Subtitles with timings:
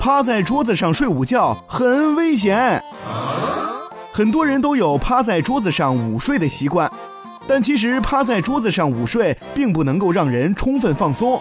[0.00, 2.82] 趴在桌子上睡午觉很危险。
[4.10, 6.90] 很多人都有趴在桌子上午睡的习惯，
[7.46, 11.38] 但其实趴在桌子上午睡并不能够让人充分放松。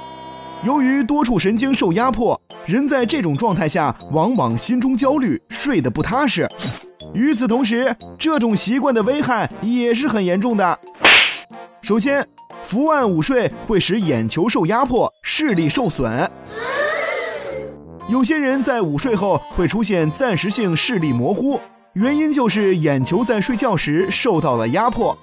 [0.65, 6.45] 由于多处神经受压迫，人在这种状态下往往心中焦虑，睡得不踏实。
[7.13, 10.77] 与此同时，这种习惯的危害也是很严重的。
[11.81, 12.27] 首先，
[12.65, 16.29] 伏案午睡会使眼球受压迫，视力受损。
[18.09, 21.59] 有些人在午睡后会出现暂时性视力模糊，
[21.93, 25.15] 原因就是眼球在睡觉时受到了压迫。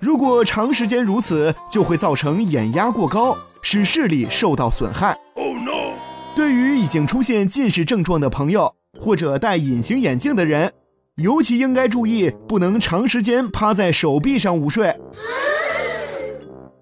[0.00, 5.12] 如果长时间如此，就会造成眼压过高，使视力受到损害。
[5.36, 5.94] 哦，no
[6.34, 10.72] 对于已经出现近视症状的朋友，或者戴隐形眼镜的人，
[11.16, 14.98] 尤其应该注意，不能长时间趴在手臂上午睡。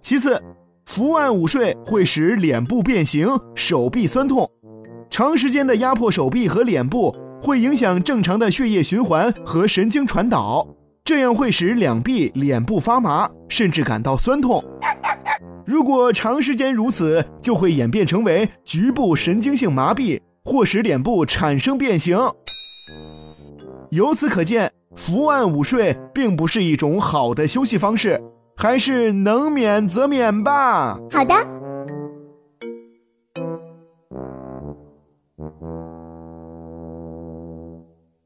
[0.00, 0.40] 其次，
[0.86, 4.48] 伏案午睡会使脸部变形、手臂酸痛。
[5.10, 10.66] 长时间的压迫手臂和脸部，会影响正常的血液循环和神经传导，
[11.04, 14.62] 这样会使两臂、脸部发麻，甚至感到酸痛。
[15.66, 22.16] 如果长时间如此，就会演变成为局部神经性麻痹，或使脸部产生变形。
[23.90, 28.22] 由此可见，伏案午睡并不是一种好的休息方式。
[28.56, 30.98] 还是能免则免吧。
[31.10, 31.34] 好的。
[35.50, 36.09] Mm-hmm.